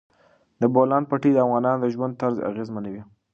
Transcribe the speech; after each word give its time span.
د 0.61 0.63
بولان 0.73 1.03
پټي 1.09 1.31
د 1.33 1.37
افغانانو 1.45 1.81
د 1.81 1.85
ژوند 1.93 2.13
طرز 2.21 2.37
اغېزمنوي. 2.49 3.01